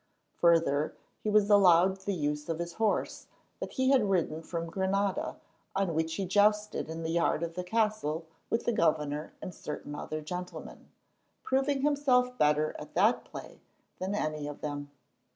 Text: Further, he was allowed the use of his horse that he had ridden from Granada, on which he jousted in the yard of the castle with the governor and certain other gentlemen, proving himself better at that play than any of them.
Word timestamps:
Further, 0.37 0.95
he 1.21 1.29
was 1.29 1.47
allowed 1.51 1.95
the 1.99 2.15
use 2.15 2.49
of 2.49 2.57
his 2.57 2.73
horse 2.81 3.27
that 3.59 3.73
he 3.73 3.91
had 3.91 4.09
ridden 4.09 4.41
from 4.41 4.65
Granada, 4.65 5.39
on 5.75 5.93
which 5.93 6.15
he 6.15 6.25
jousted 6.25 6.89
in 6.89 7.03
the 7.03 7.11
yard 7.11 7.43
of 7.43 7.53
the 7.53 7.63
castle 7.63 8.25
with 8.49 8.65
the 8.65 8.73
governor 8.73 9.33
and 9.43 9.53
certain 9.53 9.93
other 9.93 10.21
gentlemen, 10.21 10.89
proving 11.43 11.81
himself 11.83 12.35
better 12.39 12.75
at 12.79 12.95
that 12.95 13.25
play 13.25 13.61
than 13.99 14.15
any 14.15 14.47
of 14.47 14.61
them. 14.61 14.89